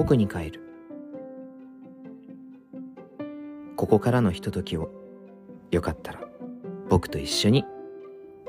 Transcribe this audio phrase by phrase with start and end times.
[0.00, 0.62] 僕に帰る。
[3.76, 4.90] ここからのひとときを
[5.70, 6.22] よかったら
[6.88, 7.66] 僕と一緒に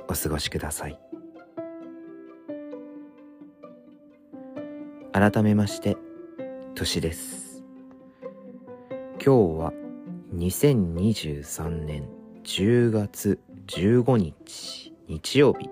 [0.07, 0.97] お過ごしください。
[5.11, 5.97] 改めまして
[6.73, 7.65] としです。
[9.15, 9.73] 今日は
[10.33, 12.07] 2023年
[12.45, 15.69] 10月15日日曜日。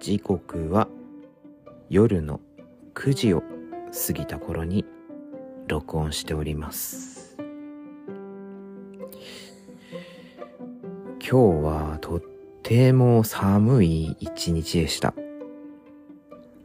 [0.00, 0.88] 時刻は
[1.90, 2.40] 夜の
[2.94, 3.42] 9時を
[4.06, 4.84] 過ぎた頃に
[5.66, 7.36] 録音しております。
[11.20, 12.22] 今日はとっ
[12.62, 15.14] ても寒い一日でした。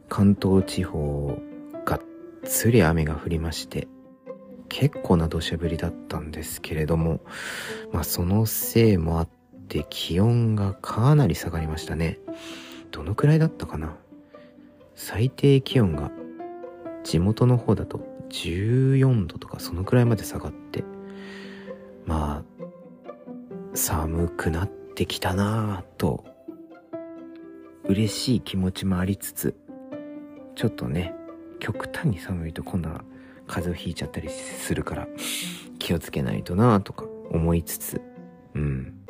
[0.08, 1.36] 関東地方
[1.84, 2.00] がっ
[2.44, 3.88] つり雨が降りまして
[4.68, 7.20] 結構な土砂降りだったんですけれども
[7.92, 9.28] まあそのせいもあっ
[9.68, 12.20] て気温がかなり下がりましたね。
[12.92, 13.96] どのくらいだったかな？
[14.94, 16.12] 最低気温が
[17.04, 20.82] 地元の方だと14度とかそのくらいまで下がって
[22.06, 22.64] まあ
[23.76, 26.24] 寒くなってきたなぁと
[27.84, 29.54] 嬉しい気持ちもありつつ
[30.56, 31.14] ちょっとね
[31.60, 33.04] 極端に寒いと今度は
[33.46, 35.06] 風邪をひいちゃったりするから
[35.78, 38.00] 気をつけないとなぁとか思いつつ
[38.54, 39.04] うん。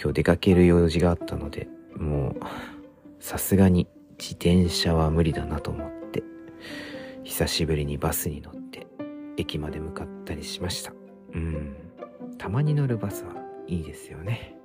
[0.00, 2.34] 今日出かける用事があったのでもう
[3.20, 3.86] さすがに
[4.18, 5.95] 自転車は無理だなと思って。
[7.26, 8.86] 久しぶりにバスに乗って
[9.36, 10.92] 駅まで向かったりしました。
[11.34, 11.76] うん。
[12.38, 13.32] たまに乗るバスは
[13.66, 14.56] いいですよね。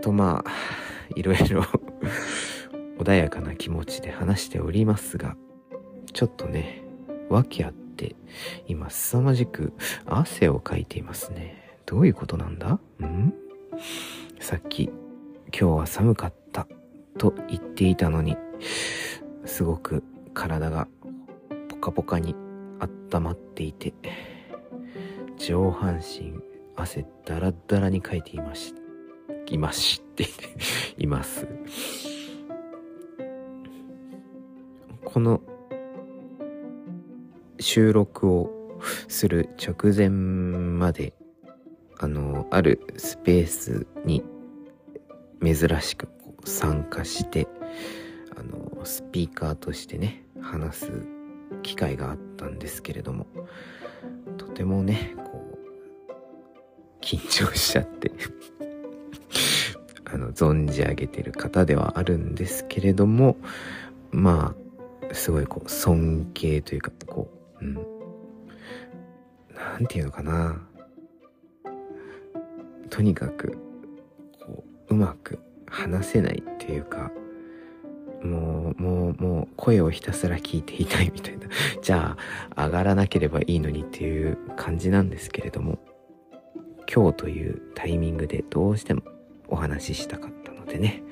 [0.00, 0.50] とまあ
[1.16, 1.62] いろいろ
[2.98, 5.36] 穏やかな気持ちで話しておりますが
[6.12, 6.84] ちょっとね
[7.28, 8.14] 訳あって
[8.68, 9.72] 今凄まじく
[10.04, 11.80] 汗をかいていますね。
[11.86, 12.78] どういうことなんだ？
[13.04, 13.34] ん？
[14.38, 14.92] さっき今
[15.50, 16.68] 日は寒かった
[17.18, 18.36] と言っていたのに、
[19.44, 20.02] すごく
[20.36, 20.86] 体が
[21.70, 22.36] ポカポカに
[23.10, 23.94] 温まっていて、
[25.38, 26.34] 上半身
[26.76, 28.74] 汗だらだらにかいていまし、
[29.46, 30.26] いまして、
[30.98, 31.48] います。
[35.06, 35.40] この
[37.58, 41.14] 収録をする直前まで、
[41.98, 44.22] あの、あるスペースに
[45.42, 46.08] 珍しく
[46.44, 47.48] 参加して
[48.36, 50.92] あのスピーカーとしてね話す
[51.62, 53.26] 機会があったんですけれども
[54.38, 55.58] とてもねこ
[57.00, 58.12] う緊張しちゃって
[60.04, 63.36] あの存じ上げてる方ではあるんですけれども
[64.10, 64.54] ま
[65.10, 67.74] あすごいこう尊敬というかこううん。
[69.54, 70.60] なんていうのかな。
[72.90, 73.58] とにかく
[74.44, 77.10] こううまく話せないっていうか、
[78.26, 81.48] もう、もう、もう、声をひたすら聞いていたいみたいな。
[81.82, 82.16] じゃ
[82.54, 85.78] あ、上がらなければいいのにっていう感じなんですけれども、
[86.92, 89.02] 今日というタイミングでどうしても
[89.48, 91.02] お話ししたかったのでね、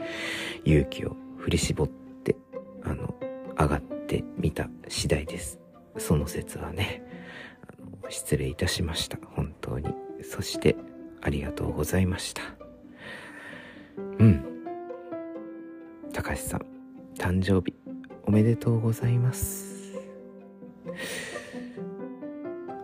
[0.65, 2.37] 勇気を振り絞って、
[2.83, 3.15] あの、
[3.59, 5.61] 上がってみた次第です。
[5.97, 7.03] その説はね、
[8.09, 9.19] 失礼いたしました。
[9.35, 9.89] 本当に。
[10.23, 10.77] そして、
[11.21, 12.43] ありがとうございました。
[14.19, 14.45] うん。
[16.13, 16.67] 高橋さん、
[17.17, 17.75] 誕生日
[18.27, 19.93] おめでとうございます。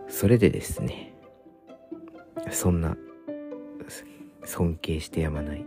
[0.07, 1.13] それでですね、
[2.51, 2.95] そんな
[4.45, 5.65] 尊敬してやまない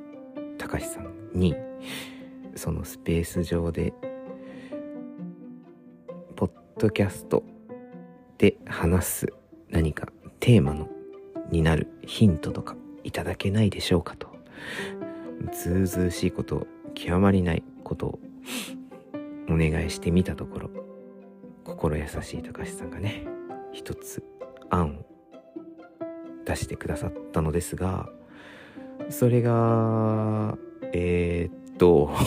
[0.58, 1.54] 高橋さんに、
[2.54, 3.92] そのスペース上で、
[6.36, 7.42] ポッドキャスト
[8.38, 9.26] で話す
[9.70, 10.08] 何か
[10.40, 10.88] テーマの
[11.50, 14.28] になるヒントとかいただけないでしょうかと、
[15.52, 18.18] ずうずうしいこと極まりないことを
[19.48, 20.70] お願いしてみたところ
[21.64, 23.26] 心優しい高橋さんがね
[23.72, 24.22] 一つ
[24.70, 25.06] 案を
[26.44, 28.08] 出してくださったのですが
[29.10, 30.56] それが
[30.92, 32.10] えー、っと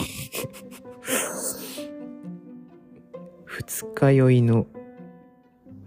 [3.46, 4.66] 二日酔いの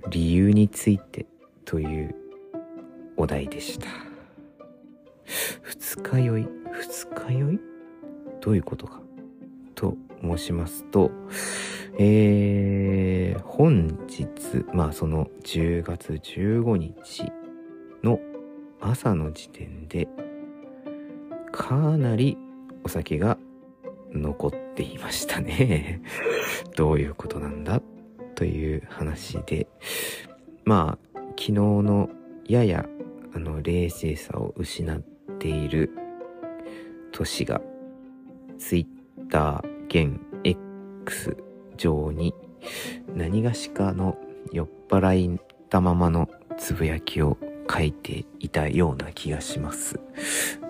[0.09, 1.25] 理由について
[1.65, 2.15] という
[3.15, 3.87] お題でした。
[5.61, 6.47] 二日酔い？
[6.71, 7.59] 二日酔い？
[8.41, 9.01] どういうことか。
[9.81, 11.09] と申しますと、
[11.97, 17.31] えー、本日、まあその10月15日
[18.03, 18.19] の
[18.79, 20.07] 朝の時点で、
[21.51, 22.37] かなり
[22.83, 23.39] お酒が
[24.11, 26.03] 残っていましたね。
[26.77, 27.81] どういうことなんだ
[28.35, 29.67] という話で、
[30.63, 32.09] まあ、昨日の
[32.45, 32.85] やや
[33.33, 35.01] あの冷静さを失っ
[35.39, 35.89] ている
[37.11, 37.61] 年が
[38.59, 38.85] ツ
[39.91, 41.35] イッター現 X
[41.75, 42.33] 上に
[43.13, 44.17] 何がしかの
[44.53, 45.39] 酔っ払い
[45.69, 47.37] たままのつぶやきを
[47.69, 49.99] 書いていたような気がします。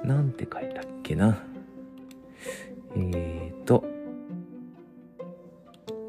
[0.03, 1.43] なんて書いたっけな。
[2.95, 3.83] えーと、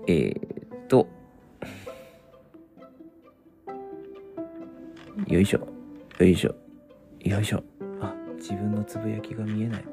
[0.06, 1.06] えーと、
[5.26, 5.69] よいしょ、
[6.19, 6.55] よいしょ、
[7.20, 7.62] よいしょ。
[8.00, 9.85] あ、自分のつぶやきが見えない。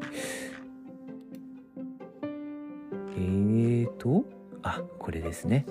[3.20, 4.24] えーと、
[4.64, 5.66] あ、これですね。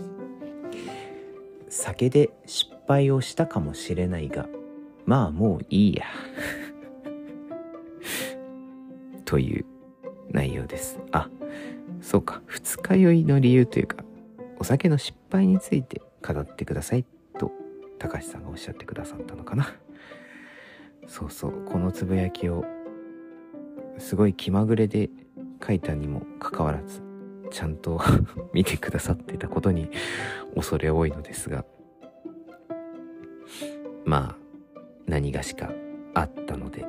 [1.70, 4.46] 酒で失敗をしたかもしれないが、
[5.06, 6.04] まあもういいや。
[9.24, 9.64] という
[10.30, 11.00] 内容です。
[11.10, 11.30] あ、
[12.02, 12.42] そうか。
[12.46, 14.04] 二日酔いの理由というか、
[14.58, 17.06] お酒の失敗について語ってください
[17.38, 17.50] と、
[17.98, 19.72] 高橋さんがおっしゃってくださったのかな。
[21.06, 21.64] そうそう。
[21.64, 22.66] このつぶやきを、
[23.96, 25.08] すごい気まぐれで
[25.66, 27.07] 書いたにもかかわらず、
[27.50, 28.00] ちゃんと
[28.52, 29.90] 見てくださってたことに
[30.54, 31.64] 恐れ多いのですが、
[34.04, 34.36] ま
[34.76, 35.70] あ、何がしか
[36.14, 36.86] あったので、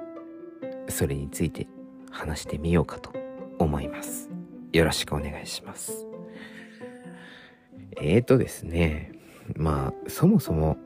[0.87, 1.67] それについて
[2.11, 3.11] 話してみようかと
[3.57, 4.29] 思います。
[4.71, 6.07] よろしくお願いします。
[8.01, 9.11] えーとですね、
[9.55, 10.77] まあ、そもそも、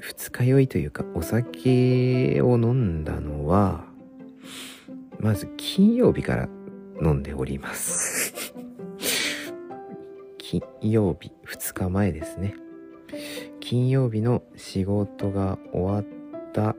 [0.00, 3.84] 二日酔いというか、お酒を飲んだのは、
[5.18, 6.48] まず金曜日から
[7.02, 8.54] 飲んでおります。
[10.38, 12.54] 金曜日、2日前ですね。
[13.60, 16.74] 金曜日の仕事が終わった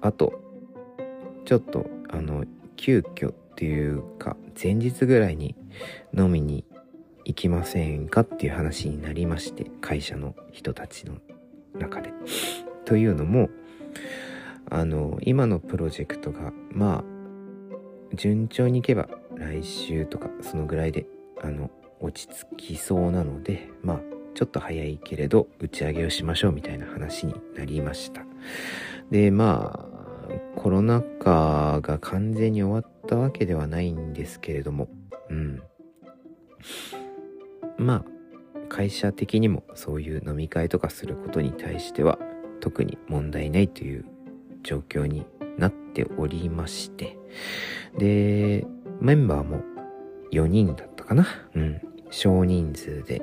[0.00, 0.32] 後、
[1.44, 2.44] ちょっと、あの、
[2.76, 5.54] 急遽っていうか、前日ぐらいに
[6.16, 6.64] 飲みに
[7.24, 11.16] 行きませんかっていう話になりまして、会社の人たちの
[11.78, 12.12] 中で。
[12.84, 13.50] というのも、
[14.70, 17.11] あの、今のプロジェクトが、まあ、
[18.14, 21.06] 順調にいけば来週とかそのぐらいで
[21.42, 21.70] あの
[22.00, 24.00] 落ち着きそうなのでまあ
[24.34, 28.22] ちょっと早いけれど打ち上げをしましょうみたいな話になりました。
[29.10, 29.92] でまあ
[30.56, 34.88] コロナ禍が完全に終わったわけではないんですけれども
[35.28, 35.62] うん。
[37.76, 38.04] まあ
[38.68, 42.18] 会社的にもそういう飲み会とかすることに対しては
[42.60, 44.06] 特に問題ないという
[44.62, 45.26] 状況に
[45.58, 47.18] なっておりまして
[47.98, 48.66] で、
[49.00, 49.62] メンバーも
[50.32, 51.80] 4人だったかなうん。
[52.10, 53.22] 少人数で。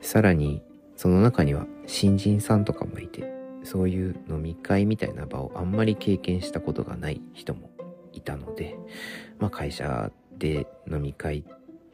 [0.00, 0.62] さらに、
[0.96, 3.32] その中には新人さんとかもいて、
[3.62, 7.70] そういう飲み会みたいな場をあんまり経験したことがない人も
[8.12, 8.76] いたので、
[9.38, 11.44] まあ会社で飲み会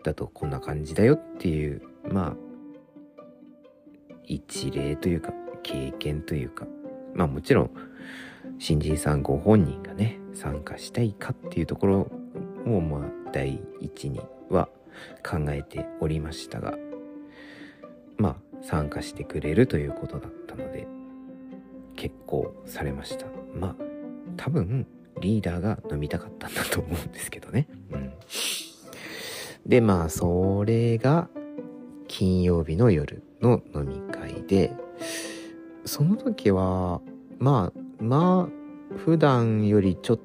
[0.02, 2.36] だとこんな感じだよっていう、まあ、
[4.24, 5.32] 一例というか、
[5.62, 6.66] 経験というか、
[7.14, 7.70] まあもちろん、
[8.58, 12.10] 新人さんご本人がね、参加したいかっていうところ
[12.66, 14.68] を、まあ、第一には
[15.24, 16.76] 考えておりましたが、
[18.18, 20.86] まあ、参加してくれるということだったので、
[21.96, 23.26] 結構されました。
[23.54, 23.76] まあ、
[24.36, 24.86] 多分、
[25.20, 27.68] リーダーが飲みたかったんだと思うんですけどね。
[27.90, 28.12] うん。
[29.66, 31.28] で、まあ、それが、
[32.08, 34.72] 金曜日の夜の飲み会で、
[35.84, 37.00] その時は、
[37.38, 40.20] まあ、まあ、普段よりちょっ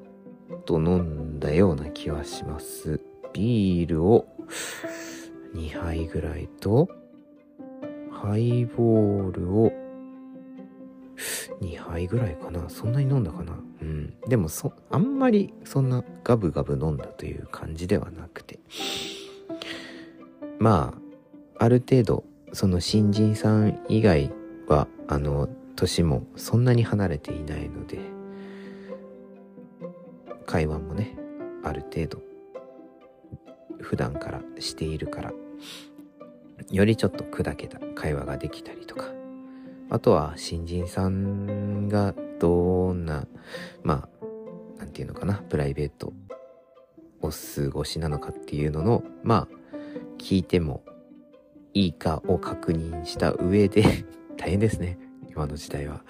[0.66, 3.01] と飲んだような気はします。
[3.34, 4.27] ビールを
[5.53, 6.88] 2杯ぐらいと、
[8.12, 9.72] ハイボールを
[11.62, 12.70] 2杯ぐらいかな。
[12.70, 13.60] そんなに飲んだかな？
[13.82, 14.13] うん。
[14.27, 18.60] でもそ、あんまりそんなガブガブ飲んだという感じではなくて。
[20.60, 20.94] ま
[21.60, 24.32] あ、ある程度、その新人さん以外
[24.67, 28.00] は、あの、年もそんなに離れていないので
[30.46, 31.15] 会話もね
[31.63, 32.22] ある程度
[33.82, 35.34] 普段からしているから
[36.72, 39.12] よりちょっと砕けた会話ができたりとか
[39.89, 43.27] あとは新人さんがどんな
[43.84, 44.08] ま
[44.77, 46.13] あなんていうのかなプライベート
[47.22, 49.55] お過ごしなのかっていうののまあ
[50.17, 50.84] 聞いても
[51.74, 54.05] いいかを確認した上で
[54.38, 54.98] 大変ですね。
[55.36, 56.01] 今の時代は。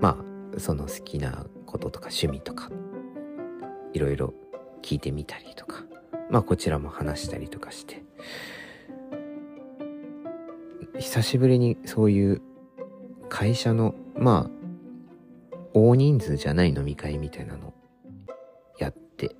[0.00, 0.18] ま
[0.56, 2.68] あ、その好きなこととか趣味とか、
[3.92, 4.34] いろいろ
[4.82, 5.84] 聞いてみたりとか、
[6.28, 8.02] まあこちらも話したりとかして、
[10.98, 12.42] 久しぶりにそういう
[13.28, 17.72] 会社の、まあ、大人数じゃない飲み会みたいなの
[18.78, 19.36] やって、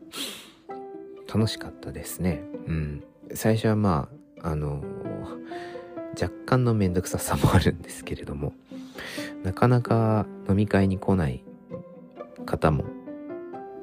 [1.26, 2.42] 楽しかったですね。
[2.68, 3.04] うん。
[3.34, 4.08] 最初はま
[4.40, 4.82] あ、あの
[6.22, 8.52] 若干のめんどくささもあるんですけれども、
[9.42, 11.42] なかなか飲み会に来ない
[12.46, 12.84] 方も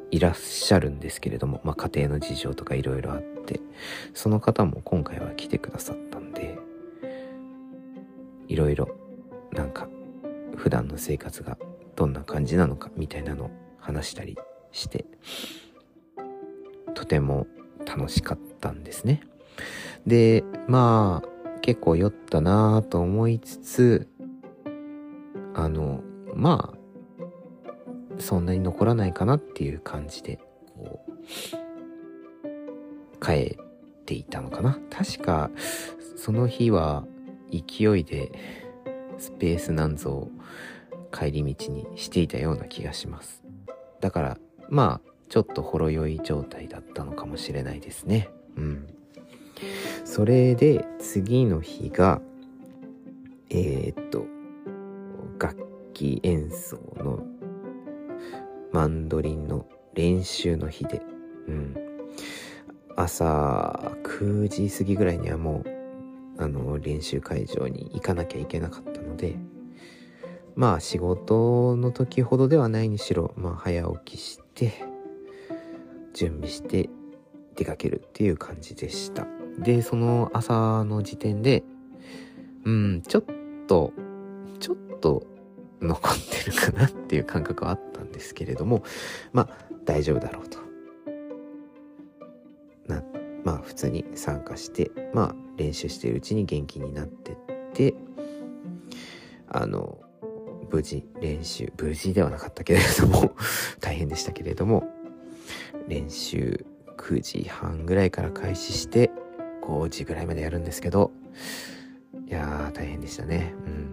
[0.10, 3.60] いらっしゃるんですけれども、まあ家庭の事情とかいろいろあって、
[4.13, 6.58] その方も今回は来てくださったんで、
[8.48, 8.89] いろいろ、
[9.51, 9.89] なんか、
[10.55, 11.58] 普段の生活が
[11.96, 14.38] どんな感じなのかみたいなのを話したり
[14.72, 15.05] して、
[16.93, 17.48] とても
[17.86, 19.22] 楽しかったんですね。
[20.08, 21.38] で、まあ、
[21.69, 24.07] 結構酔ったなぁと思いつつ、
[25.53, 26.01] あの、
[26.33, 30.39] まあ、そんなに残らないかなっていう感じで、
[30.73, 31.11] こう、
[33.23, 34.79] 帰っていたのかな。
[34.89, 35.51] 確か、
[36.17, 37.05] その日は
[37.51, 38.31] 勢いで
[39.19, 40.31] スペースなんぞを
[41.11, 43.43] 帰り道にしていたような気がします。
[44.01, 44.38] だから、
[44.69, 48.27] まあ、ちょっとほろ酔い状態だったのかもしれないですね。
[48.57, 48.88] うん。
[50.05, 52.21] それで、次の日が、
[53.49, 54.27] えー、っと、
[55.39, 55.57] 楽
[55.95, 57.23] 器演奏の
[58.71, 61.01] マンドリンの練習の日で、
[61.47, 61.75] うん。
[62.95, 69.35] 朝9時過ぎぐらいにはもう、あの、練習会場に行かなきゃいけなかったので、
[70.53, 74.73] まあ仕事の時ほどではないにしろ、まあ早起きして、
[76.13, 76.87] 準備して
[77.55, 79.38] 出かけるっていう感じでした。
[79.63, 81.63] で、その朝の時点で、
[82.65, 83.23] うん、ちょっ
[83.67, 83.93] と、
[84.59, 85.25] ちょっと
[85.81, 88.83] 残ってるかなっていう感覚はあったんですけれども、
[89.31, 89.49] まあ
[89.85, 90.59] 大丈夫だろうと。
[92.87, 93.03] な、
[93.43, 97.35] まあ普通に参加して、まあ練習しているうちに元気になってっ
[97.73, 97.93] て、
[99.47, 99.99] あの、
[100.71, 103.33] 無事練習、無事ではなかったけれども
[103.81, 104.83] 大変でしたけれども、
[105.87, 106.65] 練習
[106.97, 109.09] 9時半ぐらいから開始して、
[109.69, 111.11] 5時ぐらいまでやるんですけど、
[112.27, 113.53] いやー大変でしたね。
[113.65, 113.89] うん。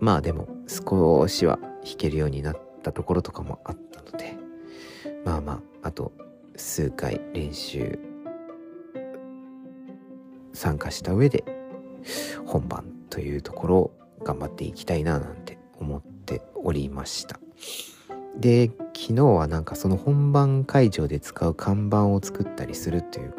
[0.00, 4.36] まあでも少しは弾けるようになったところとかもあったので、
[5.24, 5.52] まあま
[5.82, 6.12] あ、あと
[6.56, 7.98] 数回練習
[10.52, 11.44] 参加した上で
[12.46, 17.38] 本番というところを頑張っていきたいななんて思っておりました。
[18.38, 23.34] で、昨日はなんかその本番会場で使う看板を作ったりするという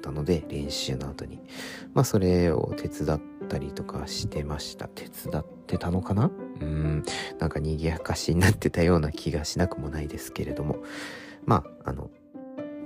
[0.00, 1.38] ったので、練習の後に。
[1.92, 4.88] まあそれを手伝ったりとかしてました。
[4.88, 6.30] 手伝ってたのかな？
[6.60, 7.04] うん、
[7.38, 10.78] なんか賑やかしになってたような気がしなくもないですけれども。
[11.46, 12.10] まあ、あの、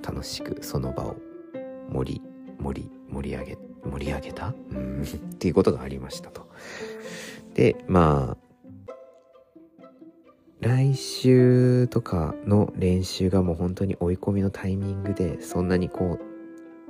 [0.07, 1.17] 楽しくその場を
[1.91, 2.23] 盛り、
[2.61, 4.55] 盛り、盛り上げ、盛り上げた？
[4.71, 5.07] うん、っ
[5.39, 6.49] ていうことがありましたと。
[7.55, 8.45] で、まあ、
[10.61, 16.34] 来週とかの練習がもう本当に追い込みのタイミングで、そんなにこう、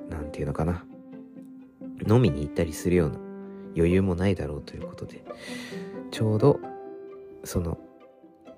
[0.09, 0.85] なんていうのかな、
[2.09, 3.19] 飲みに行ったりするような
[3.77, 5.25] 余裕もないだろうということで、
[6.11, 6.61] ちょうど、
[7.45, 7.79] その、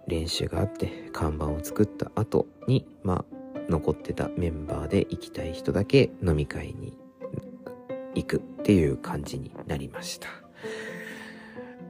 [0.06, 3.36] 練習があって看板を作った後に、まあ、
[3.68, 6.96] 残ってたメンバーで行きたい人だけ飲み会に
[8.14, 10.28] 行くっていう感じになりました。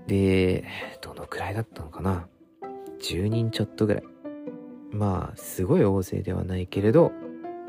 [0.06, 0.64] で、
[1.02, 2.26] どのくらいだったのかな
[3.00, 4.02] 10人ちょっとぐらい。
[4.92, 7.12] まあ、すごい大勢ではないけれど、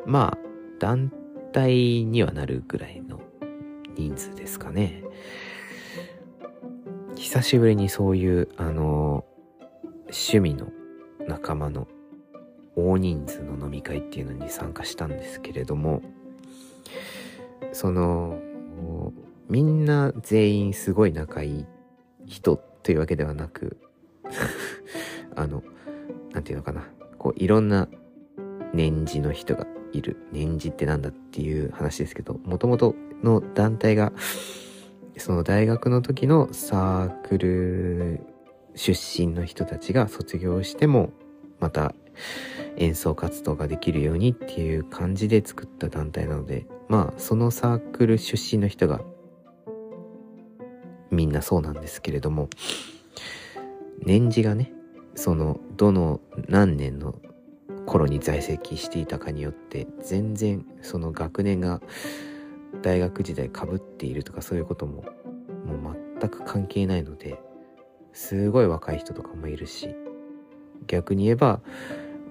[0.05, 0.37] まあ、
[0.79, 1.11] 団
[1.51, 3.19] 体にはなるぐらいの
[3.95, 5.03] 人数ですかね。
[7.15, 9.25] 久しぶりにそういう、あの、
[10.03, 10.67] 趣味の
[11.27, 11.87] 仲間の
[12.75, 16.01] 大人数の飲み会っていうのに参加したんですけれども、
[17.71, 18.39] その、
[19.49, 21.65] みんな全員すごい仲いい
[22.25, 23.77] 人というわけではなく
[25.35, 25.63] あの、
[26.31, 26.87] なんていうのかな。
[27.17, 27.87] こう、いろんな
[28.73, 29.65] 年次の人が
[29.97, 30.17] いる。
[30.31, 34.13] 年次ってなんだっていう話ですけど、もともとの団体が、
[35.17, 38.19] その大学の時のサークル
[38.75, 41.11] 出身の人たちが卒業しても、
[41.59, 41.95] また
[42.77, 49.01] 演奏活動ができるようにっていう感じで作った団体なので、まあ、そのサークル出身の人が
[51.09, 52.49] みんなそうなんですけれども、
[54.03, 54.71] 年次がね、
[55.15, 57.15] そのどの何年の
[57.87, 61.81] 頃に在籍していたかによって全然その学年が
[62.83, 65.05] 大学時代かぶっているとかそういうことも
[65.65, 67.41] もう全く関係ないので
[68.11, 69.95] すごい若い人とかもいるし
[70.85, 71.61] 逆に言えば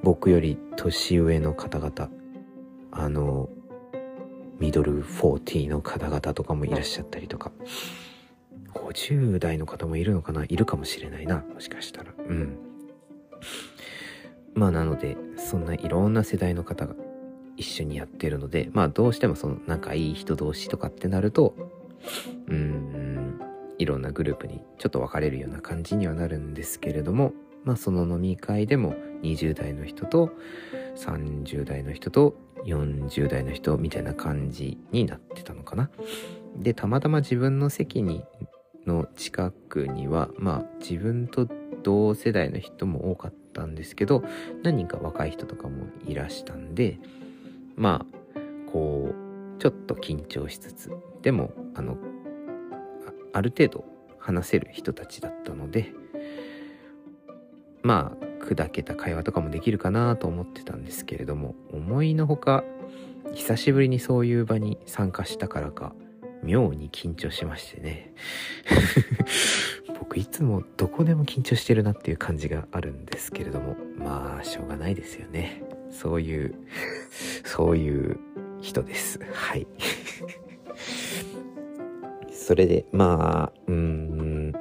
[0.03, 2.11] 僕より年上の方々
[2.93, 3.49] あの
[4.59, 7.51] ミドル40の方々とかもいらっしゃったりとか
[8.75, 10.45] 50代の方もいるのかな？
[10.45, 12.13] いるかもしれないなもしかしたら。
[12.19, 12.59] うん。
[14.57, 16.95] まあなので、そんないろんな世代の方が
[17.57, 21.55] 一緒にやってるので、まあどうしてもその仲いい人同士とかってなると、
[22.49, 23.41] うん、
[23.79, 27.33] いろんなグループにちょっと分かれるような感じにはなるんですけれども、
[27.65, 30.31] まあその飲み会でも20代の人と
[30.97, 35.91] 30代の人と40代の人みたいな感じになってたのかな。
[36.57, 38.25] で、たまたま自分の席に、
[38.87, 41.49] の近くには、まあ自分と
[41.87, 44.25] 同世代の人も多かったんですけど、
[44.65, 46.99] 何人か若い人とかもいらしたんで、
[47.77, 48.05] ま
[48.37, 48.41] あ、
[48.73, 50.91] こう、ちょっと緊張しつつ、
[51.23, 51.97] でも、あの、
[53.33, 53.85] ある程度
[54.19, 55.93] 話せる人たちだったので、
[57.85, 62.65] まあ、砕けた会話とかもできるかなと思ってたんですけれども、思いのほか、
[63.33, 65.95] 久しぶりにそういう場に参加したからか、
[66.43, 68.13] 妙に緊張しましてね。
[70.17, 75.63] いつもどこでも緊張してるなっていう感じがあるんですけれども、まあ、しょうがないですよね。
[75.91, 76.55] そういう、
[77.45, 78.19] そういう
[78.63, 79.21] 人です。
[79.33, 79.67] はい。
[82.33, 84.53] それで、まあ、うん、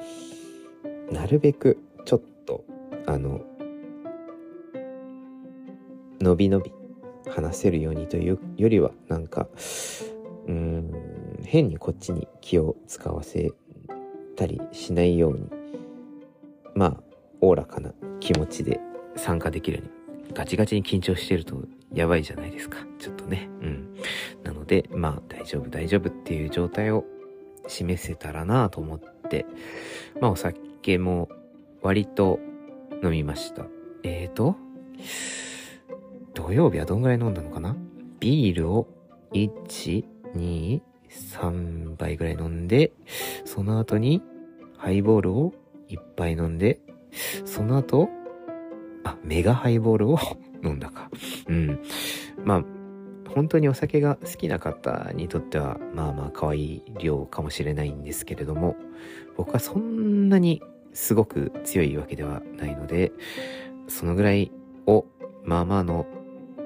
[1.10, 2.66] なるべくちょっと、
[3.06, 3.42] あの、
[6.20, 6.74] のびのび
[7.28, 9.48] 話せるようにというよりは、なんか、
[10.48, 10.92] うん、
[11.44, 13.54] 変にこっちに気を使わせ
[14.36, 15.50] たりしないように、
[16.76, 17.04] まあ、
[17.42, 18.80] おおらかな気持ちで
[19.16, 21.58] 参加できるように、ガチガチに緊張してると
[21.94, 22.80] やばいじゃないですか。
[23.00, 23.50] ちょっとね。
[23.62, 23.96] うん。
[24.44, 27.06] なので、まあ、大丈夫、大丈夫っていう状態を
[27.68, 29.46] 示せたらなと思って、
[30.20, 31.30] まあ、お酒も
[31.82, 32.40] 割と
[33.04, 33.66] 飲みました。
[34.04, 34.56] えーと、
[36.34, 37.76] 土曜日はどんぐらい飲んだのかな？
[38.20, 38.88] ビールを
[39.34, 40.82] 1、2、
[41.16, 42.92] 3杯ぐらい飲んで、
[43.46, 44.22] その後に
[44.78, 45.54] ハイボールを
[45.90, 46.80] 1杯飲んで、
[47.46, 48.10] その後、
[49.04, 50.20] あ、メガハイボールを
[50.64, 51.10] 飲んだか。
[51.48, 51.80] うん。
[52.44, 52.66] まあ、
[53.34, 58.76] 本当にお酒が好きな方にとっては、まあまあ可愛い量かもしれないんですけれども、
[59.36, 60.62] 僕はそんなに
[60.94, 63.12] すごく強いわけではないので、
[63.88, 64.52] そのぐらい
[64.88, 65.06] を、
[65.44, 66.08] まあまあの、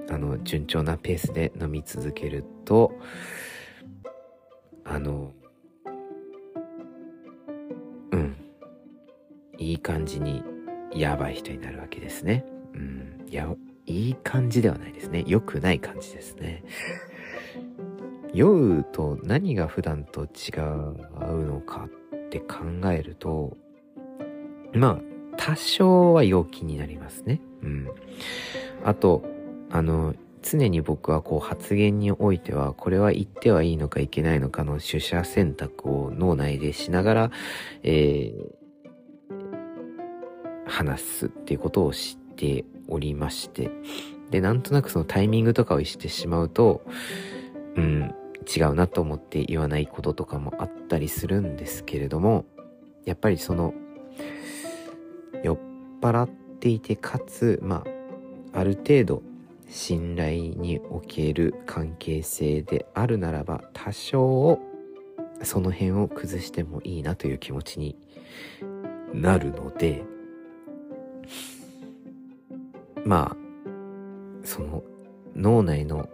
[0.09, 2.93] あの、順調なペースで飲み続けると、
[4.89, 5.31] あの、
[8.11, 8.35] うん。
[9.59, 10.43] いい感じに
[10.91, 12.43] やばい人になるわけですね。
[12.73, 13.33] うんい。
[13.33, 13.47] や、
[13.85, 15.23] いい感じではないですね。
[15.27, 16.63] 良くない感じですね。
[18.33, 22.57] 酔うと何が普段と違うのかって考
[22.91, 23.57] えると、
[24.73, 24.99] まあ、
[25.37, 27.41] 多少は陽気になりますね。
[27.61, 27.87] うん。
[28.83, 29.23] あと、
[29.71, 37.31] あの、常に僕はこう発言においては、これは言ってはいいのかいけないのかの取捨選択を脳内でしながら、
[37.83, 38.59] えー、
[40.65, 43.69] 話すっていうことを知っておりまして、
[44.31, 46.83] で、なんとなくそのタイミングとかを意識してしまうと、
[47.75, 48.13] うん、
[48.55, 52.45] 違うなと思って言わないこととかもあったりするんですけれども、
[53.05, 53.73] やっぱりその、
[55.43, 55.59] 酔っ
[56.01, 57.83] 払っていて、かつ、ま
[58.53, 59.23] あ、ある程度
[59.69, 64.59] 信頼における関係性であるならば多少
[65.43, 67.95] その辺を崩してもいいなという気持ちに
[69.13, 70.03] なるので
[73.05, 73.37] まあ
[74.43, 74.83] その
[75.35, 76.09] 脳内の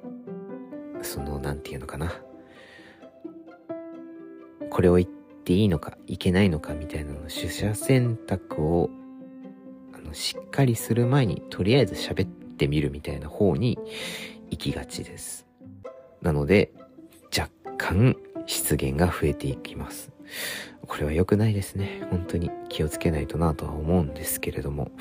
[1.01, 2.11] その何て言うのかな。
[4.69, 8.89] これを言っていいのかいけないのかみたいなの取捨選択を
[9.93, 13.77] あのしっかりする前にとりあえず喋ってってみるみたいな方に
[14.49, 15.45] 行きがちです。
[16.21, 16.71] なので、
[17.37, 18.15] 若干
[18.47, 20.11] 失言が増えていきます。
[20.87, 22.01] これは良くないですね。
[22.09, 24.91] 本当に気をつけないとなとは思うんですけれども。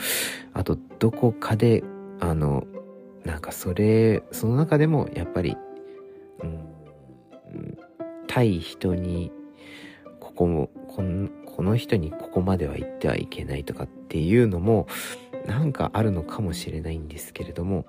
[0.52, 1.84] あと、どこかで、
[2.20, 2.64] あの、
[3.24, 5.56] なんかそれ、その中でもやっぱり、
[6.42, 7.78] うん、
[8.26, 9.30] 対人に、
[10.20, 14.88] ここも、この人にここまでは言ってはいけないとかっていうのも、
[15.44, 17.86] なんかあるのかもしれないんですけれども、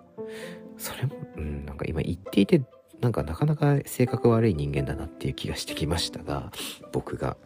[0.78, 2.62] それも、うん、なんか今言っていて、
[3.02, 6.52] なんかなかなか性格悪い人間だなっていう気がしてきましたが、
[6.91, 7.38] 僕が。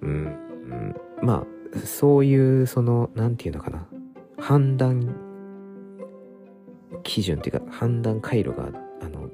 [0.00, 3.86] うん、うん、まあ、そういう、その、なんていうのかな。
[4.38, 5.14] 判断
[7.02, 8.70] 基準っていうか、判断回路が、
[9.00, 9.30] あの、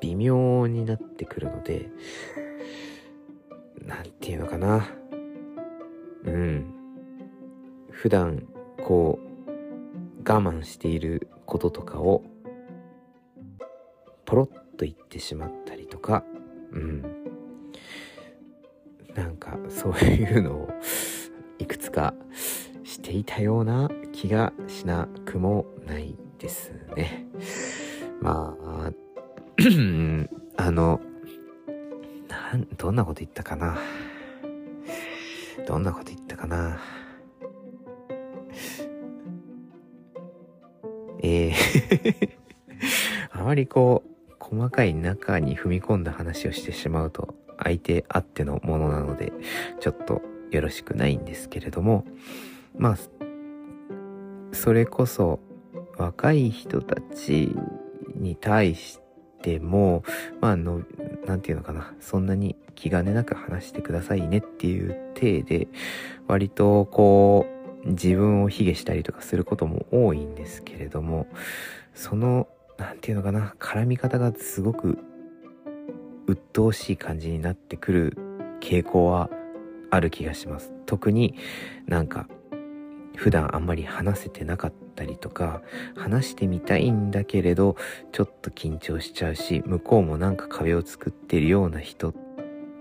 [0.00, 1.90] 微妙になってくるので、
[3.84, 4.86] なんていうのかな。
[6.24, 6.74] うん。
[7.90, 8.46] 普段、
[8.84, 9.27] こう、
[10.28, 12.22] 我慢していることとかを
[14.26, 16.22] ポロッと言ってしまったりとか
[16.70, 17.02] うん。
[19.14, 20.68] なんかそういうのを
[21.58, 22.12] いくつか
[22.84, 27.26] していたような気がしなくもないですね。
[28.20, 28.92] まあ
[30.62, 31.00] あの
[32.28, 33.78] なんどんなこと言ったかな。
[35.66, 36.78] どんなこと言ったかな。
[41.28, 42.38] えー
[43.32, 49.32] あまりこう、細かい中に踏み込んだ話をしてしまうと相手あってのものなので
[49.80, 52.04] ちょっとよろしくないんですけれども
[52.76, 52.96] まあ
[54.52, 55.40] それこそ
[55.98, 57.54] 若い人たち
[58.14, 59.00] に対し
[59.42, 60.04] ても
[60.40, 60.82] まあの
[61.26, 65.68] 何て言うのかなそんなに気兼ねなく話してくださいねっていう体で
[66.26, 67.57] 割とこう
[67.88, 71.26] 自分を卑下したりとかすることも多いんですけれども
[71.94, 74.98] その何て言うのかな絡み方がすごく
[76.26, 78.16] 鬱陶しい感じになってくる
[78.60, 79.30] 傾向は
[79.90, 80.72] ある気がします。
[80.84, 81.34] 特に
[81.86, 82.28] なんか
[83.16, 85.62] 普段あんまり話せてなかったりとか
[85.96, 87.76] 話してみたいんだけれど
[88.12, 92.14] ちょっと緊張しちゃうし向こうもなんか壁を作ってるような人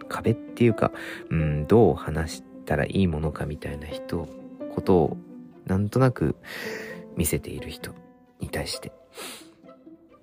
[0.09, 0.91] 壁っていうか、
[1.29, 4.27] うん、どう話したらいいものかみたいな人
[4.77, 5.17] ことを
[5.65, 6.35] なんとなく
[7.15, 7.95] 見せている人
[8.39, 8.91] に対して。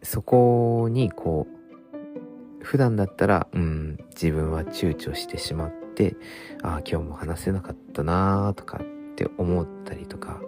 [0.04, 6.14] そこにこう普段だったら、うん、自分は躊躇してしまって
[6.62, 10.40] ああ今日も話せなかったなーとかって思ったりとか、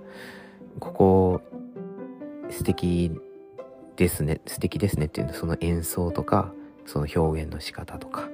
[0.78, 1.42] ここ
[2.50, 3.10] 素敵
[3.96, 6.52] ですね、素敵ですねっていうのその演奏とか、
[6.84, 8.28] その表現の仕方とか、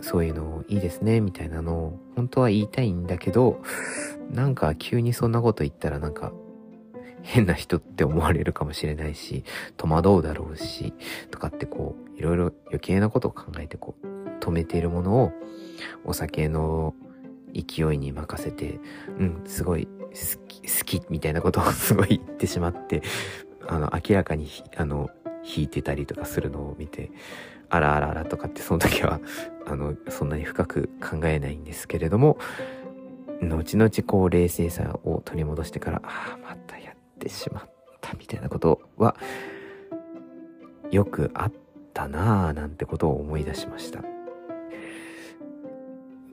[0.00, 3.62] そういうのいいですね、みたいなのを本当は言いたいんだけど、
[4.32, 6.32] なんか急にそんなこと言ったらなんか
[7.22, 9.44] 変な人って思われるかもしれないし、
[9.76, 10.92] 戸惑うだろうし、
[11.30, 14.06] とかってこう、いろいろ余計なことを考えてこう、
[14.40, 15.32] 止めているものを
[16.04, 16.94] お酒の
[17.54, 18.80] 勢いに任せて、
[19.18, 19.92] うん、すごい好
[20.48, 23.02] き、好きみたいなことをすごい言ってしまって、
[23.68, 25.10] あの、明らかに、あの、
[25.44, 27.10] 弾いてたりとかするのを見て、
[27.68, 29.20] あらあらあらとかってその時は、
[29.66, 32.38] あの、そんなに深く考えないんですけれども、
[33.48, 39.16] 後々こう冷静さを取り戻してから、ああ、またやってしまったみたいなことは、
[40.90, 41.52] よくあっ
[41.92, 44.02] たなぁなんてことを思い出しました。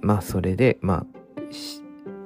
[0.02, 1.20] まあそれでまあ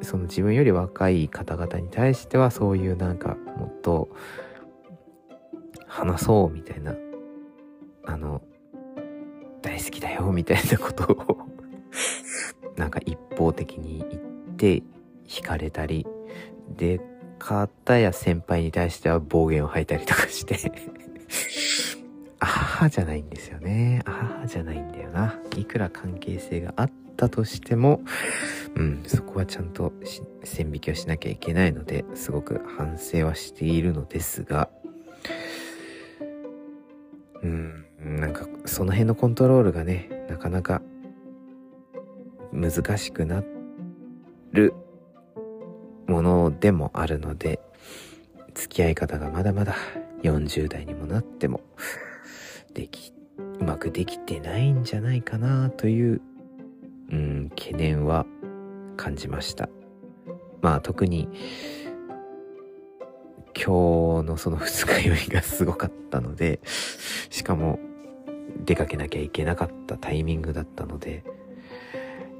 [0.01, 4.09] その自分より若い方々に対してはそういうなんかもっと
[5.87, 6.95] 話そうみたいな
[8.05, 8.41] あの
[9.61, 11.37] 大好きだよみたいなことを
[12.75, 14.32] なんか一方的に言って
[15.27, 16.05] 惹かれたり
[16.77, 16.99] で
[17.39, 20.57] 方や先輩に対しては暴言を吐いたりとかして。
[22.39, 24.01] ああじゃないんですよね。
[24.05, 25.39] ああじゃないんだよな。
[25.57, 28.01] いくら関係性があったとしても、
[28.75, 29.93] うん、そこはちゃんと
[30.43, 34.69] 線引きをしなきゃいけないので、すごく反省はしているのですが、
[37.41, 40.81] うん、なんかその辺のコントロールがね、なかなか
[42.51, 43.62] 難しくなって
[44.53, 44.73] る
[46.07, 47.59] ものでもあるので、
[48.53, 49.75] 付き合い方がまだまだ
[50.21, 51.61] 40代にもなっても、
[52.73, 53.13] でき、
[53.59, 56.21] うまくできてないんじゃないかなという
[57.13, 58.25] うん、懸念は
[58.97, 59.69] 感じました。
[60.61, 61.29] まあ特に
[63.55, 66.59] 今日のその二日酔いがすごかったので、
[67.29, 67.79] しかも
[68.65, 71.23] 出かけなきゃいけなかったタイミングだったので、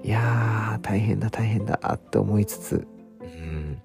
[0.04, 2.88] いやー、大変だ大変だって思いつつ、
[3.22, 3.82] うん、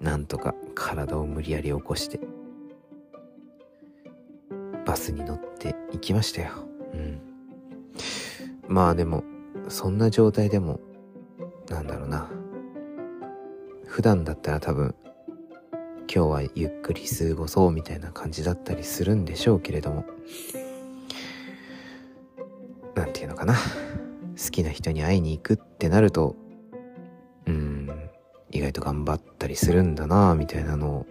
[0.00, 2.18] なんとか体を無理やり起こして、
[4.86, 6.52] バスに乗って行きましたよ。
[6.94, 7.20] うん。
[8.66, 9.24] まあでも、
[9.68, 10.80] そんな状態でも、
[11.68, 12.30] なんだろうな。
[13.86, 14.94] 普段だったら多分、
[16.12, 20.06] 今日はゆっくり過ごそうみたいな感じだったりするんでしょうけれども、
[22.94, 23.54] なんていうのかな。
[24.36, 26.36] 好きな人に会いに行くってなると、
[27.46, 27.90] うん、
[28.50, 31.06] 意外と頑張ったりするんだなみたいなのを、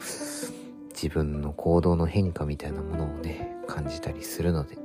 [0.94, 4.78] 自分の行動の変化みたいなものをね、感じたりするので、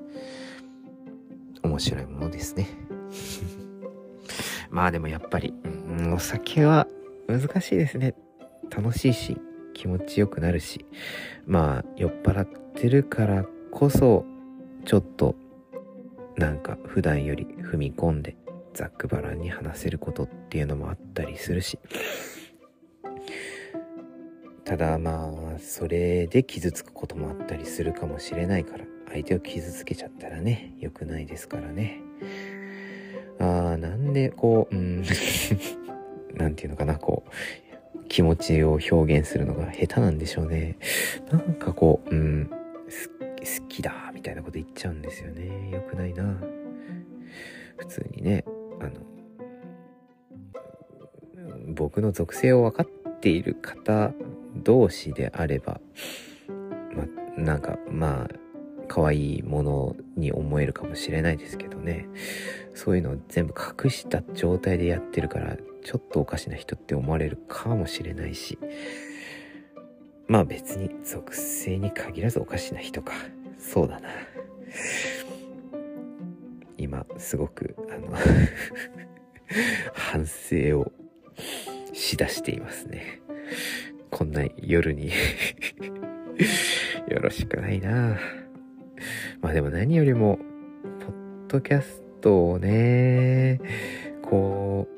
[1.63, 2.67] 面白いものですね。
[4.71, 6.87] まあでもやっぱり、うん、お酒は
[7.27, 8.15] 難しいですね。
[8.71, 9.41] 楽しいし、
[9.75, 10.85] 気持ちよくなるし、
[11.47, 14.25] まあ酔っ払ってるからこそ、
[14.85, 15.35] ちょっと、
[16.39, 18.37] なんか普段より踏み込んで、
[18.73, 21.79] ざっくばらんに話せることっていうのもあったりするし、
[24.65, 32.01] ただまあ、それで傷つくこともあったりするかもしれないから、相手を傷つけちゃったらね、良くないですからね。
[33.41, 35.03] ああ、なんでこう、うん、
[36.37, 40.77] なんていうのかな、こう、気持ちを表現するのが下手なんでしょうね。
[41.33, 45.71] なんかこう、うん、好きだ、みたいなこと言っちゃうんですよね。
[45.71, 46.25] 良くないな。
[47.77, 48.45] 普通にね、
[48.81, 48.91] あの、
[51.69, 54.13] 僕の属性を分かっている方
[54.57, 55.81] 同士であれば、
[56.97, 57.07] ま、
[57.41, 58.29] なんか、まあ、
[58.89, 62.09] 可愛いものに思えるかもしれないですけどね。
[62.75, 68.59] そういうのを全部隠した状態でやってるから、ちょっとおかしな人って思われるかもしれないし。
[70.27, 73.13] まあ別に属性に限らずおかしな人か。
[73.59, 74.09] そうだな。
[76.77, 78.17] 今、すごく、あの
[79.93, 80.93] 反省を
[81.93, 83.21] しだしていますね。
[84.11, 85.11] こんな夜に
[87.09, 88.19] よろしくないな
[89.41, 90.39] まあでも何よりも、
[91.01, 93.61] ポッドキャストをね、
[94.23, 94.89] こ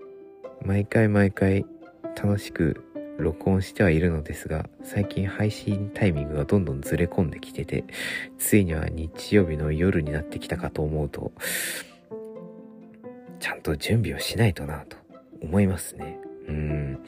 [0.62, 1.64] う、毎回毎回
[2.22, 2.89] 楽しく
[3.20, 7.84] 録音してはいるのですが、最近配信タイミングがどんどんずれ込んできてて、
[8.38, 11.32] ついには日曜日の夜になってきたかと思うと、
[13.38, 14.96] ちゃんと準備をしないとなと
[15.42, 16.18] 思いますね。
[16.48, 16.98] うん。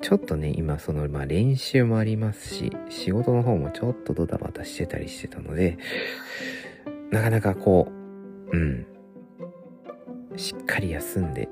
[0.00, 5.78] ちょっとね、今その、まあ練習もありますし、仕事の方もちょっとドタバタしてたりしてたので、
[7.10, 7.88] なかなかこ
[8.52, 8.86] う、うん。
[10.36, 11.48] しっかり休んで、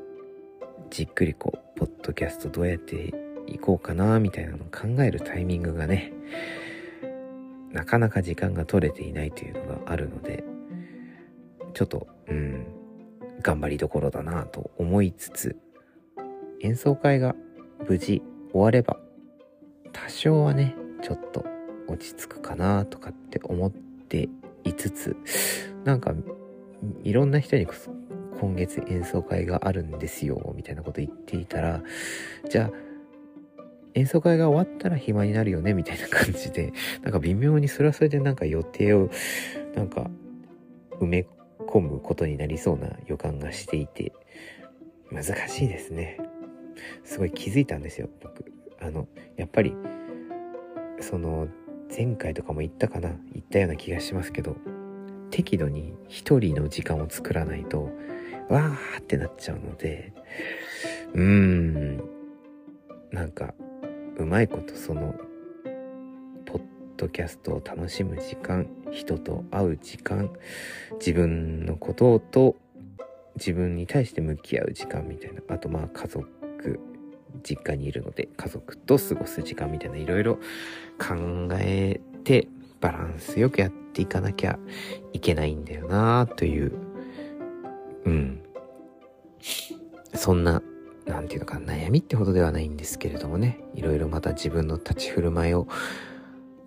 [0.90, 3.12] じっくりこう、ポッドキャストどうやって
[3.46, 6.12] いこうかな、みたいなのを考えるタイミングがね、
[7.72, 10.44] なかなか時間が取れていないというのがあるので、
[11.74, 12.66] ちょっと、うん、
[13.42, 15.56] 頑張りどころだなと思いつつ、
[16.60, 17.34] 演奏会が
[17.88, 18.98] 無事終われば、
[19.92, 21.44] 多少はね、ちょっと
[21.86, 24.28] 落ち着くかなとかって思って
[24.64, 25.16] いつつ、
[25.84, 26.14] なんか、
[27.02, 27.90] いろんな人にこそ
[28.40, 31.82] 今月演奏会があるんですよ、みたいなこと言っていたら、
[32.48, 32.85] じゃあ、
[33.96, 39.10] 演奏会が終わったら暇になるよね、みたいな感じで、 なんか微妙にそれはそれでなんか予定を、
[39.74, 40.10] なんか、
[41.00, 41.26] 埋め
[41.66, 44.12] 込むことになりそうな予感がしていて、
[45.10, 46.18] 難しいですね。
[47.04, 48.44] すごい気づいたんですよ、僕。
[48.80, 49.74] あの、やっぱり、
[51.00, 51.48] その、
[51.96, 54.56] 前回とかも言ったかな言ったような気がしますけど、
[55.30, 57.90] 適度に一人の時間を作らないと、
[58.48, 60.12] わーってなっちゃうので、
[61.14, 61.96] うーん、
[63.10, 63.54] なんか、
[64.18, 65.14] うまいことその、
[66.44, 66.62] ポッ
[66.96, 70.30] ドキャストを楽しむ時間、人と会う時間、
[70.98, 72.56] 自分のことと
[73.36, 76.26] 自分に対して向き合う時間みたいな、あとまあ家族
[77.42, 80.36] 実家にいるので家族と過ごす時間みたいないろいろ
[80.98, 82.48] 考えて
[82.80, 84.58] バランスよくやっていかなきゃ
[85.12, 86.72] いけないんだよなという、
[88.04, 88.42] うん。
[90.14, 90.62] そんな、
[91.06, 95.66] なんていうのか悩みってほどではないんですけれどもね、いろいろまた自分の立ち振る舞いを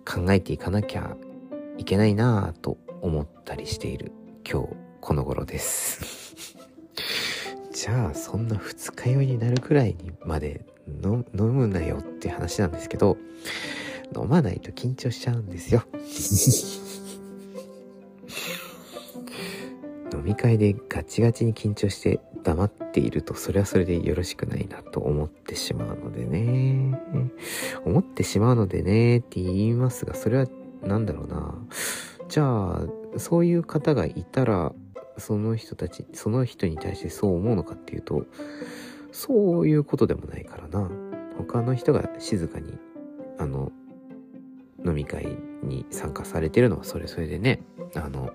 [0.06, 1.16] 考えていかなきゃ
[1.76, 4.12] いけないなぁと思ったりしている
[4.50, 4.68] 今日
[5.00, 6.56] この頃です。
[7.72, 10.64] じゃあそんな二日酔いになるくらいにまで
[11.02, 13.18] 飲むなよって話なんですけど、
[14.16, 15.84] 飲まないと緊張しちゃうんですよ。
[20.12, 27.00] 飲み会でガチガチに緊張して黙っているとそれはそれでよろしくないなと思ってしまうのでね。
[27.84, 30.46] 思ってしまうのでねって言いますが、それは
[30.82, 31.54] 何だろうな。
[32.28, 32.82] じゃあ、
[33.16, 34.72] そういう方がいたら
[35.18, 38.24] その人たち、その人に対してそう思うのかっていうと、
[39.12, 40.90] そういうことでもないからな。
[41.36, 42.78] 他の人が静かに、
[43.38, 43.72] あの、
[44.84, 47.62] 飲み会に参加されてるのはそれそれでね、
[47.94, 48.30] あの、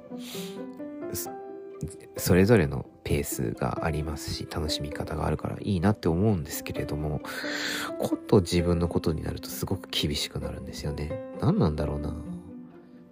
[2.18, 7.22] それぞれのペースがありますし、楽しみ方があるからいいなって思うんですけれども、
[8.00, 11.12] こと自分のことになるとすごく厳しくなるんですよね。
[11.40, 12.16] 何なんだろうな。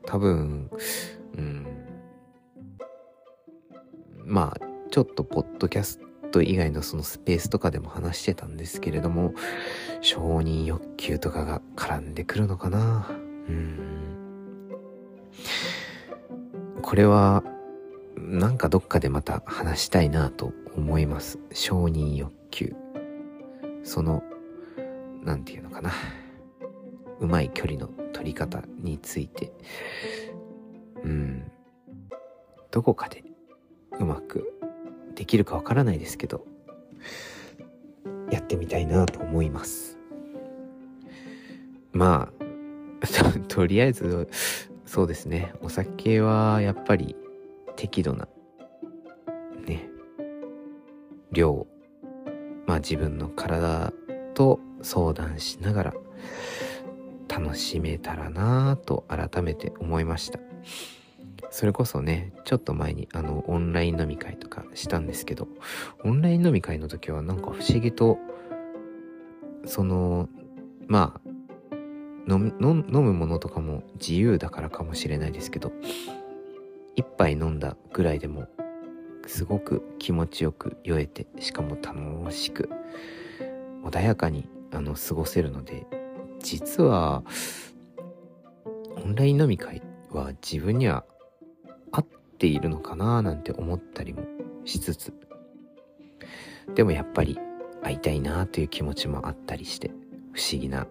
[0.05, 0.69] 多分、
[1.37, 1.67] うん、
[4.25, 5.99] まあ、ちょっとポッドキャス
[6.31, 9.33] ト以外のそのスペースとかでも話してたんですけれども、
[10.01, 13.07] 承認欲求とかが絡んでくるのかな。
[13.47, 13.77] うん。
[16.81, 17.43] これは、
[18.25, 21.39] なんかどっかでまた話したいなと思います。
[21.51, 22.73] 承認欲求。
[23.83, 24.23] その、
[25.23, 25.91] なんていうのかな。
[27.19, 29.51] うまい距離の取り方について。
[31.03, 31.51] うん。
[32.71, 33.23] どこかで
[33.99, 34.53] うまく
[35.15, 36.45] できるかわからないですけど、
[38.31, 39.99] やってみたいなと思います。
[41.91, 44.29] まあ、 とりあえず、
[44.85, 45.53] そうですね。
[45.61, 47.17] お酒はやっぱり
[47.83, 48.29] 適度な、
[49.67, 49.89] ね、
[51.33, 51.67] 量、
[52.65, 53.91] まあ自分の体
[54.33, 55.93] と相談しながら
[57.27, 60.39] 楽しめたらなぁと改めて思いました。
[61.51, 65.49] それこそね、ちょっと前にあの、オンライン飲み会とかしたんですけど、
[66.05, 68.17] オンライン飲み会の時はなんか不思議と、
[69.65, 70.29] その、
[70.87, 71.29] まあ、
[72.29, 75.73] 飲むものとかも自由だからかもしれないですけど、
[76.95, 78.47] 一杯飲んだぐらいでも
[79.25, 82.69] すごく気持ちよく酔えてしかも楽しく
[83.83, 85.85] 穏やかにあの過ごせるので
[86.39, 87.23] 実は
[88.97, 91.05] オンライン飲み会は自分には
[91.91, 92.05] 合っ
[92.37, 94.23] ているのかななんて思ったりも
[94.65, 95.13] しつつ
[96.75, 97.39] でもやっぱり
[97.81, 99.91] 会いたいなという気持ちもあったりして
[100.33, 100.87] 不思議な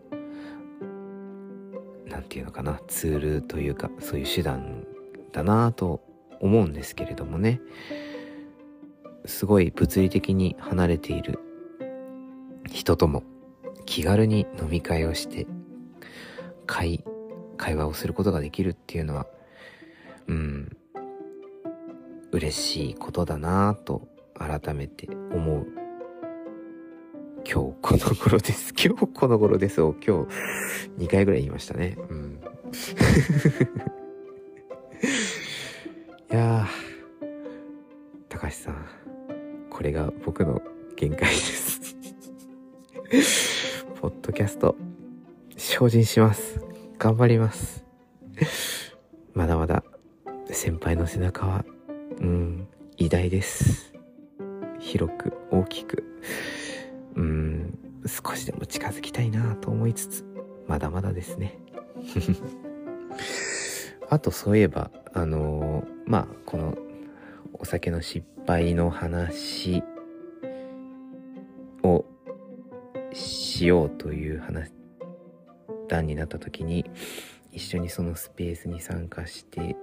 [2.06, 4.86] 何て言うのかなツールというかそういう手段
[5.33, 6.03] だなと
[6.40, 7.61] 思うんですけれどもね
[9.25, 11.38] すごい物理的に離れている
[12.71, 13.23] 人とも
[13.87, 15.47] 気軽に飲み会をして
[16.66, 17.05] 会
[17.57, 19.27] 会話をすることができるっていうのは
[20.27, 20.77] うん
[22.33, 25.83] 嬉しいことだなぁと改めて思う
[27.45, 28.73] 今日この頃です。
[28.79, 31.97] 今日この頃ですを今日2回ぐらい言いましたね。
[32.09, 32.40] うん。
[35.02, 35.06] い
[36.32, 37.26] やー、
[38.28, 38.86] 高橋さん、
[39.68, 40.62] これが僕の
[40.94, 41.96] 限界です。
[44.00, 44.76] ポッドキャスト、
[45.56, 46.60] 精進します。
[47.00, 47.84] 頑張ります。
[49.34, 49.82] まだまだ
[50.52, 51.64] 先輩の背中は、
[52.20, 53.92] うん、偉大です。
[54.78, 56.04] 広く、大きく、
[57.16, 60.24] うん、少しでも近づきたいなと思いつつ、
[60.68, 61.58] まだまだですね。
[64.12, 66.77] あとそういえば、あのー、まあ、この
[67.55, 69.83] お酒の失敗の話
[71.83, 72.05] を
[73.14, 74.70] しようという話、
[75.88, 76.85] 段になった時に、
[77.53, 79.77] 一緒にそのスペースに参加して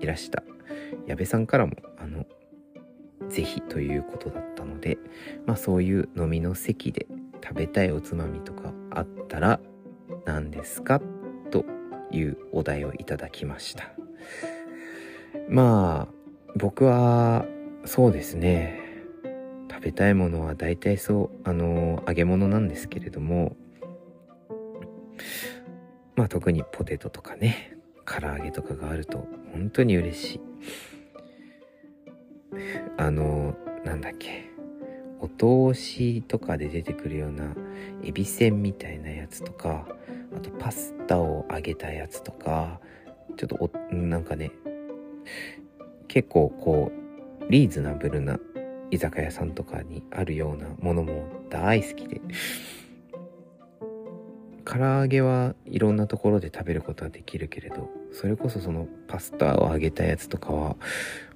[0.00, 0.42] いらした
[1.06, 2.26] 矢部さんからも、あの、
[3.28, 4.98] ぜひということだったので、
[5.46, 7.06] まあそういう飲みの席で
[7.40, 9.60] 食べたいおつまみとかあったら
[10.24, 11.00] 何ですか
[12.12, 13.90] いうお題をいただきました。
[15.48, 16.14] まあ
[16.56, 17.46] 僕は
[17.84, 18.80] そうですね
[19.70, 23.56] 食べたいものは大体そうあの揚げ物なんですけれども
[26.14, 30.40] まあ特にポテトとかね唐揚げとかがあると本当に嬉しい
[32.98, 34.50] あのなんだっけ
[35.20, 37.54] お通しとかで出てくるような
[38.04, 39.86] エビせんみたいなやつとか
[40.36, 42.80] あとパスタを揚げたやつとか
[43.36, 44.50] ちょっとおなんかね
[46.08, 46.90] 結構こ
[47.40, 48.38] うリーズナブルな
[48.90, 52.20] 居酒屋さんとかにあるようなものも大好きで。
[54.64, 60.76] 唐揚げはいろんなところで食べることはできるけれどそれこそそのパスタを揚げたやつとかは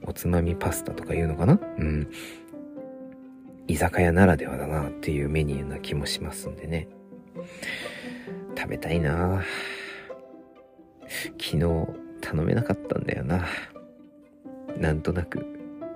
[0.04, 1.60] おつまみパスタとか言うのかな？
[1.78, 2.08] うん。
[3.66, 6.88] 居酒屋ならではだなっていうメニューな気もしますんでね。
[8.56, 9.42] 食べたいな
[11.38, 11.58] 昨日
[12.20, 13.46] 頼めなかったんだよな
[14.78, 15.44] なんとなく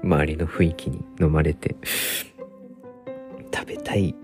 [0.03, 1.77] 周りの雰囲気に飲まれて
[3.53, 4.15] 食べたい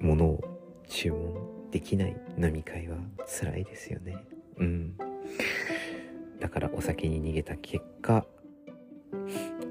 [0.00, 0.40] ものを
[0.88, 4.16] 注文できない飲み会は辛いですよね。
[4.58, 4.96] うん。
[6.40, 8.24] だからお酒に逃げた結果、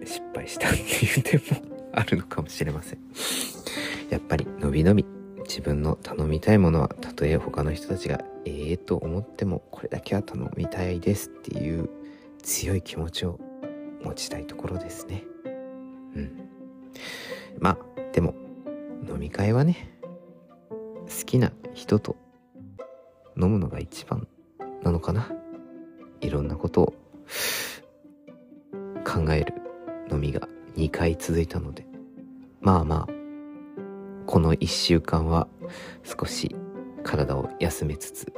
[0.05, 1.61] 失敗したっていう点も
[1.93, 2.99] あるのかもしれません。
[4.09, 5.05] やっぱり、のびのび、
[5.49, 11.89] 自分の頼みたいものは、たとえ他の人たちが、ええー、と思っても、これだけは頼みたいですっていう
[12.43, 13.39] 強い気持ちを
[14.03, 15.23] 持ちたいところですね。
[16.15, 16.49] うん。
[17.59, 17.77] まあ、
[18.13, 18.35] でも、
[19.09, 19.99] 飲み会はね、
[21.09, 22.15] 好きな人と
[23.35, 24.27] 飲むのが一番
[24.83, 25.33] なのかな
[26.21, 26.93] いろんなことを
[29.03, 29.55] 考える
[30.11, 31.85] 飲みが2回続いたので
[32.61, 33.18] まあまあ
[34.29, 35.47] この1週間は
[36.03, 36.55] 少し
[37.03, 38.31] 体を休めつつ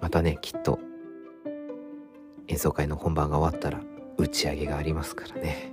[0.00, 0.78] またねきっと
[2.46, 3.82] 演奏会の本番が終わったら
[4.16, 5.70] 打ち上げがありますからね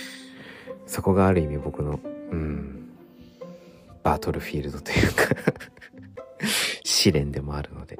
[0.84, 1.98] そこがある意味僕の
[2.30, 2.90] うん
[4.02, 5.34] バトルフィールドというか
[6.84, 7.98] 試練でもあるので、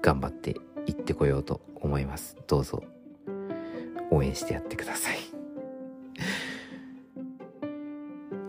[0.00, 2.36] 頑張って行ってこようと思います。
[2.46, 2.82] どうぞ、
[4.10, 5.18] 応援してやってください。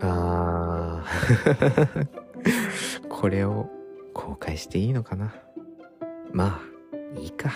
[0.00, 0.63] あー
[3.08, 3.68] これを
[4.12, 5.34] 公開していいのかな？
[6.32, 6.60] ま
[7.16, 7.50] あ、いいか。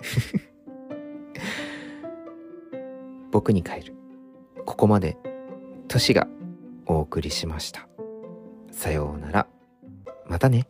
[3.30, 3.94] 僕に帰る。
[4.64, 5.16] ここまで、
[5.88, 6.26] トシが
[6.86, 7.86] お送りしました。
[8.70, 9.46] さようなら。
[10.26, 10.66] またね。